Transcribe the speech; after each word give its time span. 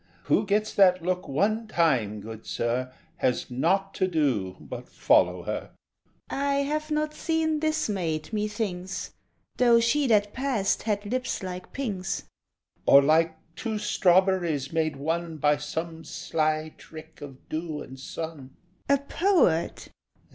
Who 0.23 0.47
gets 0.47 0.73
that 0.73 1.03
look 1.03 1.27
one 1.27 1.67
time, 1.67 2.21
good 2.21 2.47
sir, 2.47 2.91
Has 3.17 3.51
naught 3.51 3.93
to 3.93 4.07
do 4.07 4.55
but 4.59 4.89
follow 4.89 5.43
her. 5.43 5.69
PILGRIM. 5.69 5.73
I 6.41 6.53
have 6.63 6.89
not 6.89 7.13
seen 7.13 7.59
this 7.59 7.87
maid, 7.87 8.33
methinks, 8.33 9.13
Though 9.57 9.79
she 9.79 10.07
that 10.07 10.33
passed 10.33 10.81
had 10.81 11.05
lips 11.05 11.43
like 11.43 11.71
pinks. 11.71 12.21
SHEPHERD. 12.21 12.91
Or 12.91 13.03
like 13.03 13.35
two 13.55 13.77
strawberries 13.77 14.73
made 14.73 14.95
one 14.95 15.37
By 15.37 15.57
some 15.57 16.03
sly 16.03 16.73
trick 16.79 17.21
of 17.21 17.47
dew 17.47 17.83
and 17.83 17.99
sun. 17.99 18.55
PILGRIM. 18.87 18.87
A 18.89 18.97
poet! 19.07 19.89